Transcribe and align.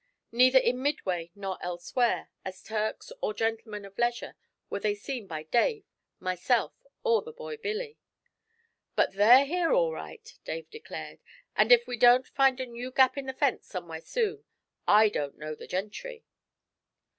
Neither 0.31 0.57
in 0.57 0.81
Midway 0.81 1.29
nor 1.35 1.59
elsewhere, 1.63 2.31
as 2.43 2.63
Turks 2.63 3.11
or 3.21 3.35
gentlemen 3.35 3.85
of 3.85 3.99
leisure, 3.99 4.35
were 4.67 4.79
they 4.79 4.95
seen 4.95 5.27
by 5.27 5.43
Dave, 5.43 5.85
myself, 6.19 6.73
or 7.03 7.21
the 7.21 7.31
boy 7.31 7.57
Billy. 7.57 7.99
'But 8.95 9.13
they're 9.13 9.45
here 9.45 9.71
all 9.73 9.91
right!' 9.93 10.39
Dave 10.43 10.71
declared, 10.71 11.19
'and 11.55 11.71
if 11.71 11.85
we 11.85 11.97
don't 11.97 12.25
find 12.27 12.59
a 12.59 12.65
new 12.65 12.89
gap 12.89 13.15
in 13.15 13.27
the 13.27 13.33
fence 13.33 13.67
somewhere 13.67 14.01
soon, 14.01 14.43
I 14.87 15.07
don't 15.07 15.37
know 15.37 15.53
the 15.53 15.67
gentry!' 15.67 16.25